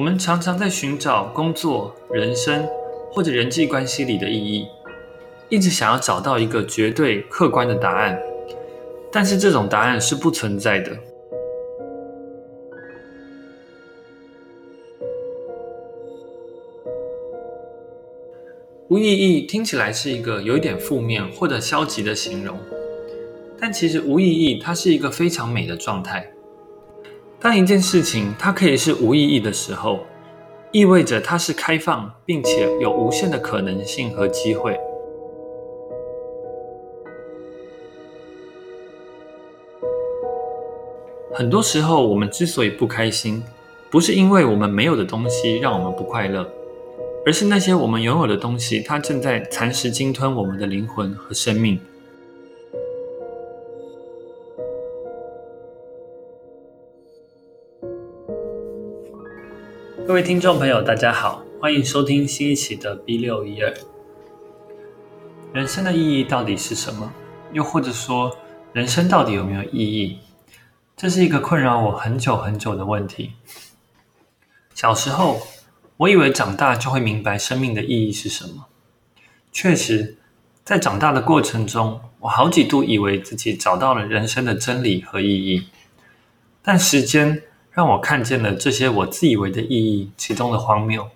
[0.00, 2.66] 我们常常在寻找工作、人生
[3.12, 4.66] 或者人际关系里的意义，
[5.50, 8.18] 一直想要找到一个绝对客观的答案，
[9.12, 10.96] 但是这种答案是不存在的。
[18.88, 22.58] 无意义听起来是一个有一点负面或者消极的形容，
[23.60, 26.32] 但其实无意义它是一个非常美的状态。
[27.42, 30.00] 当一件事情它可以是无意义的时候，
[30.72, 34.78] 意味着它是开放并且有无限的可能性和机会。
[41.32, 43.42] 很多时候，我们之所以不开心，
[43.90, 46.46] 不是因为我们没有的东西让我们不快乐，
[47.24, 51.80] 而是那些我们拥有的东西，它正在蚕食、鲸吞我们的灵魂和生命。
[60.10, 63.72] 各位听众朋友，大家好，欢迎收听新一期的 B 六一二。
[65.52, 67.12] 人生的意义到底是什么？
[67.52, 68.36] 又或者说，
[68.72, 70.18] 人生到底有没有意义？
[70.96, 73.34] 这是一个困扰我很久很久的问题。
[74.74, 75.40] 小时候，
[75.96, 78.66] 我以为长大就会明白生命的意义是什么。
[79.52, 80.18] 确实，
[80.64, 85.68] 在长大的过程中，我好几度以为自己找到了人生的真理和意义，
[86.64, 91.08] 但时间，让我看见了这些我自以为的意义，其中的荒谬。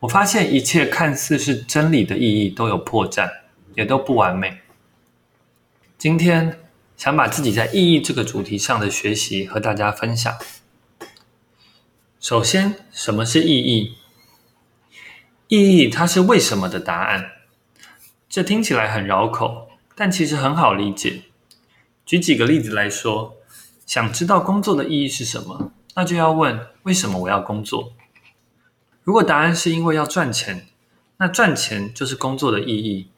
[0.00, 3.30] 我发现一切看似是真理的意义都有破绽，
[3.74, 4.58] 也都不完美。
[5.96, 6.58] 今天
[6.96, 10.36] 想把自己在意义这个主题上的学习和大家分享。
[12.18, 13.94] 首先，什么是意义？
[15.46, 17.30] 意义它是为什么的答案。
[18.28, 21.22] 这听起来很绕口，但其实很好理解。
[22.04, 23.35] 举几个例子来说。
[23.86, 25.72] 想知道工作的意义是什么？
[25.94, 27.94] 那就要问为什么我要工作？
[29.02, 30.66] 如果答案是因为要赚钱，
[31.18, 33.08] 那赚钱就是工作的意义。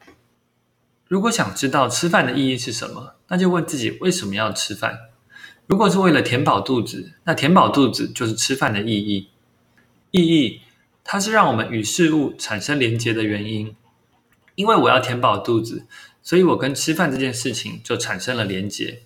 [1.09, 4.99] 如果想知道吃饭的意义是什么，那就问自己为什么要吃饭？
[5.67, 9.31] 如果是为了填饱肚子，那填饱肚子就是吃饭的意义。
[10.11, 10.61] 意义，
[11.03, 13.75] 它是让我们与事物产生连结的原因。
[14.55, 15.87] 因为我要填饱肚子，
[16.23, 19.03] 所以我跟吃饭这件事情就产生了连结。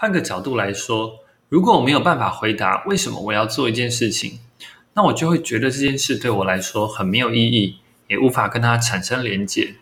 [0.00, 4.38] 换个角度来说，如果我没有办法回答为什么我要做一件事情，
[4.94, 9.74] 那我就会觉得这件事对我来说很没有意义，也无法跟它产生连结。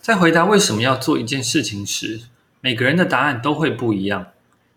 [0.00, 2.22] 在回答为什么要做一件事情时，
[2.62, 4.28] 每个人的答案都会不一样。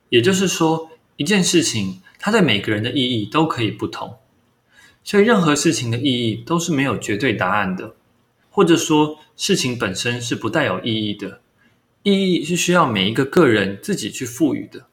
[0.10, 4.18] 也就是说，一件事情它对每个人的意义都可以不同。
[5.02, 7.96] 所以，任何事情的意义都是没有绝对答案的，
[8.50, 11.40] 或者说，事情本身是不带有意义的。
[12.04, 14.88] 意义是需要每一个个人自己去赋予的。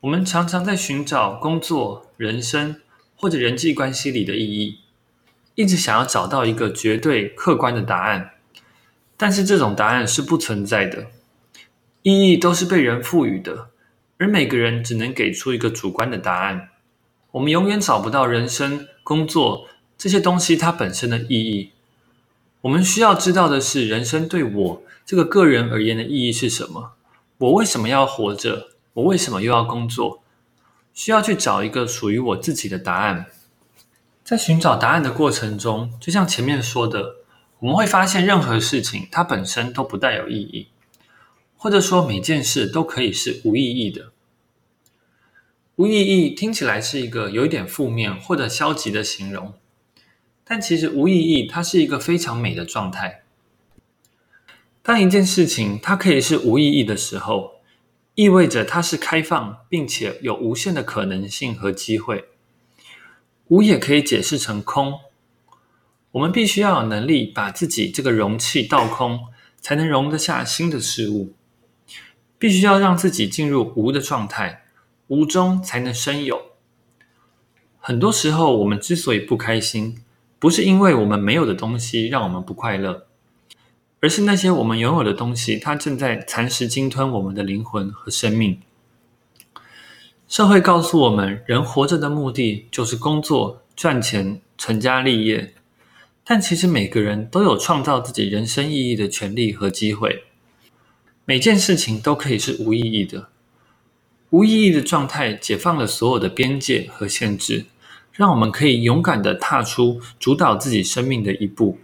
[0.00, 2.80] 我们常常在寻找工作、人生
[3.14, 4.80] 或者人际关系里的意义，
[5.54, 8.32] 一直想要找到一个绝对客观的答案，
[9.16, 11.06] 但是这种答案是不存在的。
[12.02, 13.70] 意义都是被人赋予的，
[14.18, 16.70] 而每个人只能给出一个主观的答案。
[17.30, 21.72] 我们永远找不到人生、工作这些东西它本身的意义。
[22.62, 26.92] 我们需要知道的是，人生对我这个个人而言的意义是什么？
[27.38, 28.70] 我为什么要活着？
[28.94, 30.22] 我为什么又要工作？
[30.94, 33.26] 需要去找一个属于我自己的答案。
[34.24, 37.16] 在寻找答案的过程中，就像前面说的，
[37.60, 40.68] 我们会发现任何事情它本身都不带有意义，
[41.56, 44.10] 或者说每件事都可以是无意义的。
[45.76, 49.52] 无意义听起来是一个有一点负面或者消极的形容。
[50.48, 53.24] 但其实无意义，它是一个非常美的状态。
[54.80, 57.54] 当一件事情它可以是无意义的时候，
[58.14, 62.26] 意味着它是开放并且有无限的可能性和机会。
[63.48, 65.00] 无也可以解释成空。
[66.12, 69.26] 我们必须要有能力把自己这个容器倒空，
[69.60, 71.34] 才能容得下新的事物。
[72.38, 74.64] 必须要让自己进入无的状态，
[75.08, 76.52] 无中才能生有。
[77.78, 80.02] 很多时候，我们之所以不开心，
[80.38, 83.06] 不是因为我们没有的东西让我们不快乐，
[84.00, 88.60] 而是那些我们拥有的东西，它正在蚕食、鲸吞我们的灵魂和生命。
[90.28, 95.54] 社会告诉我们，人活着的目的就是工作、赚钱、成家立业，
[96.24, 100.24] 但其实每个人都有创造自己人生意义的权利和机会。
[101.24, 103.28] 每件事情都可以是无意义的，
[104.30, 107.66] 无意义的状态解放了所有的边界和限制。
[108.16, 111.78] 让我们可以勇敢地踏出主导自己生命的一步，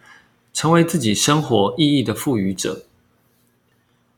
[0.52, 2.87] 成为自己生活意义的赋予者。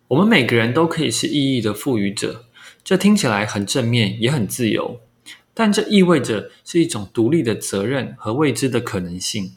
[0.08, 2.44] 我们每个人都可以是意义的赋予者，
[2.84, 5.00] 这听起来很正面，也很自由。
[5.52, 9.52] 但这意味着是一种独立的责任和未知的可能性。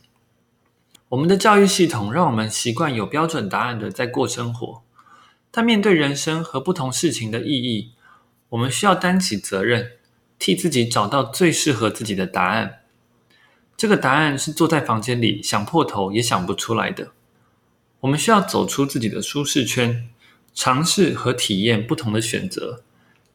[1.09, 4.81] 我们的教育系统让我们习惯有标准答案的在过生活，
[5.51, 7.91] 但面对人生和不同事情的意义，
[8.49, 9.91] 我们需要担起责任，
[10.39, 12.79] 替自己找到最适合自己的答案。
[13.75, 17.11] 这个答案是坐在房间里想破头也想不出来的。
[17.99, 20.07] 我们需要走出自己的舒适圈，
[20.53, 22.83] 尝试和体验不同的选择，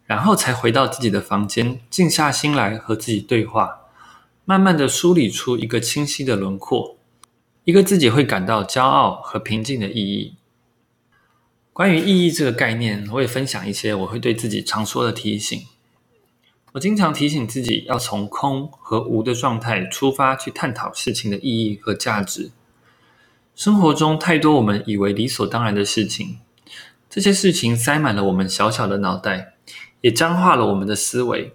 [0.07, 3.81] 然后才回到自己的房间，静下心来和自己对话，
[4.45, 6.97] 慢慢的梳理出一个清晰的轮廓，
[7.65, 10.35] 一个自己会感到骄傲和平静的意义。
[11.73, 15.67] 关于意义这个概念，我也分享一些我会对自己常说的提醒。
[16.73, 22.51] 我经常提醒自己要从空和无的状态出发，去探讨事情的意义和价值。
[23.55, 26.39] 生活中太多我们以为理所当然的事情，
[27.11, 29.53] 这些事情塞满了我们小小的脑袋，
[30.01, 31.53] 也僵化了我们的思维。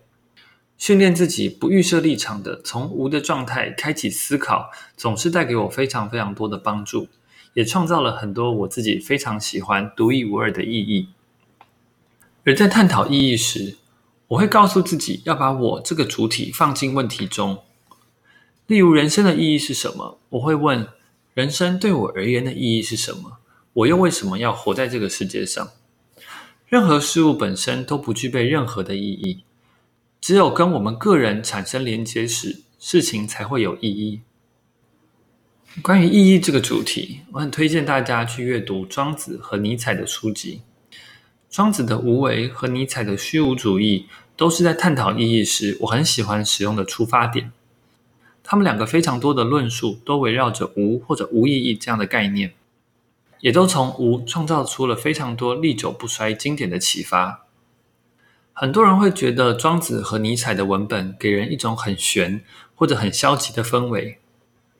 [0.78, 7.08] 训练自己不预设立场的从无的状态开启思考，总是带给我非常非常多的帮助，
[7.56, 11.10] 也创造了很多我自己非常喜欢、独一无二的意义。
[12.46, 13.78] 而在探讨意义时，
[14.30, 17.60] 我会告诉自己要把我这个主体放进问题中。
[18.68, 20.20] 例如，人生的意义是什么？
[20.30, 20.88] 我会问。
[21.34, 23.38] 人生对我而言的意义是什么？
[23.74, 25.70] 我又为什么要活在这个世界上？
[26.68, 29.44] 任何事物本身都不具备任何的意义，
[30.20, 34.22] 只有跟我们个人产生连结时，事情才会有意义。
[35.84, 40.62] 关于意义这个主题，我很推荐大家去阅读庄子和尼采的书籍。
[41.50, 47.52] 庄子的无为和尼采的虚无主义都是在探讨意义时，我很喜欢使用的出发点。
[48.44, 52.54] 他们两个非常多的论述都围绕着无或者无意义这样的概念，
[53.42, 57.46] 也都从无创造出了非常多历久不衰经典的启发。
[58.54, 62.44] 很多人会觉得庄子和尼采的文本给人一种很玄
[62.76, 64.18] 或者很消极的氛围，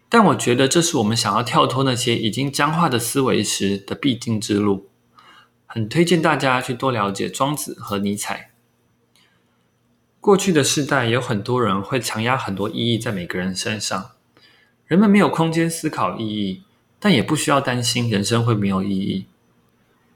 [0.10, 4.88] 但我觉得这是我们想要跳脱那些已经僵化的思维时的必经之路。
[5.78, 8.50] 很推荐大家去多了解庄子和尼采。
[10.20, 14.10] 过去的世代有很多人会强压很多意义在每个人身上，
[14.88, 16.64] 人们没有空间思考意义，
[16.98, 19.28] 但也不需要担心人生会没有意义。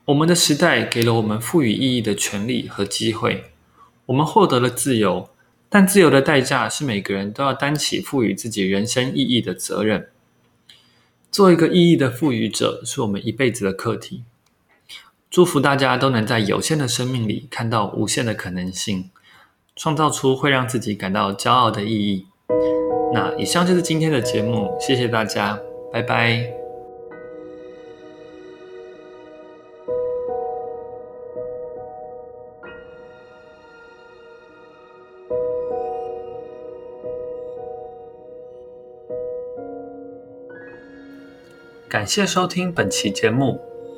[0.06, 3.52] 我们的时代给了我们赋予意义的权利和机会，
[4.07, 5.30] 我们获得了自由，
[5.69, 10.10] 但自由的代价是每个人都要担起赋予自己人生意义的责任。
[11.30, 14.24] 做一个意义的赋予者，是我们一辈子的课题。
[15.31, 19.10] 祝福大家都能在有限的生命里看到无限的可能性。
[19.74, 22.28] 创造出会让自己感到骄傲的意义。
[23.13, 25.57] 那以上就是今天的节目，谢谢大家，
[25.92, 26.45] 拜拜。
[41.88, 43.62] 感谢收听本期节目，